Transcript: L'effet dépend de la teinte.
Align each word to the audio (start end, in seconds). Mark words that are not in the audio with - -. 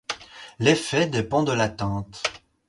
L'effet 0.57 1.05
dépend 1.05 1.43
de 1.43 1.51
la 1.51 1.69
teinte. 1.69 2.23